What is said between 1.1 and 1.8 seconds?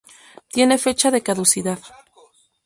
de caducidad